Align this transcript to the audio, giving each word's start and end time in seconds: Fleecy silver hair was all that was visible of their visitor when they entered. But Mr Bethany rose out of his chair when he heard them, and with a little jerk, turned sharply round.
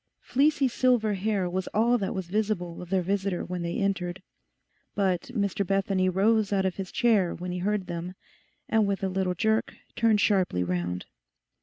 Fleecy 0.21 0.67
silver 0.67 1.13
hair 1.13 1.47
was 1.47 1.67
all 1.75 1.99
that 1.99 2.15
was 2.15 2.25
visible 2.25 2.81
of 2.81 2.89
their 2.89 3.03
visitor 3.03 3.45
when 3.45 3.61
they 3.61 3.77
entered. 3.77 4.23
But 4.95 5.27
Mr 5.35 5.63
Bethany 5.63 6.09
rose 6.09 6.51
out 6.51 6.65
of 6.65 6.77
his 6.77 6.91
chair 6.91 7.35
when 7.35 7.51
he 7.51 7.59
heard 7.59 7.85
them, 7.85 8.15
and 8.67 8.87
with 8.87 9.03
a 9.03 9.09
little 9.09 9.35
jerk, 9.35 9.75
turned 9.95 10.19
sharply 10.19 10.63
round. 10.63 11.05